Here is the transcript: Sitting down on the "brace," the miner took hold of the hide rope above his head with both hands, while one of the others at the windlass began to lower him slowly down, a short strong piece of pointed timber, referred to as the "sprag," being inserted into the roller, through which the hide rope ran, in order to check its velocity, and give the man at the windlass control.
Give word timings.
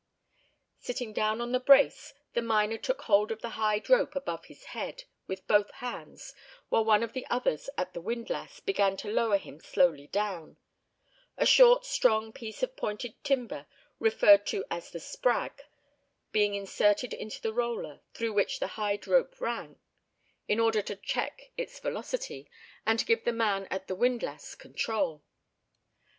Sitting 0.79 1.13
down 1.13 1.41
on 1.41 1.51
the 1.51 1.59
"brace," 1.59 2.15
the 2.33 2.41
miner 2.41 2.79
took 2.79 3.03
hold 3.03 3.29
of 3.31 3.43
the 3.43 3.49
hide 3.51 3.87
rope 3.87 4.15
above 4.15 4.45
his 4.45 4.63
head 4.73 5.03
with 5.27 5.45
both 5.45 5.69
hands, 5.73 6.33
while 6.69 6.83
one 6.83 7.03
of 7.03 7.13
the 7.13 7.23
others 7.29 7.69
at 7.77 7.93
the 7.93 8.01
windlass 8.01 8.59
began 8.61 8.97
to 8.97 9.11
lower 9.11 9.37
him 9.37 9.59
slowly 9.59 10.07
down, 10.07 10.57
a 11.37 11.45
short 11.45 11.85
strong 11.85 12.33
piece 12.33 12.63
of 12.63 12.75
pointed 12.75 13.13
timber, 13.23 13.67
referred 13.99 14.47
to 14.47 14.65
as 14.71 14.89
the 14.89 14.97
"sprag," 14.99 15.51
being 16.31 16.55
inserted 16.55 17.13
into 17.13 17.39
the 17.39 17.53
roller, 17.53 18.01
through 18.15 18.33
which 18.33 18.59
the 18.59 18.69
hide 18.81 19.05
rope 19.05 19.39
ran, 19.39 19.77
in 20.47 20.59
order 20.59 20.81
to 20.81 20.95
check 20.95 21.51
its 21.57 21.79
velocity, 21.79 22.49
and 22.87 23.05
give 23.05 23.23
the 23.23 23.31
man 23.31 23.67
at 23.69 23.85
the 23.87 23.93
windlass 23.93 24.55
control. 24.55 25.21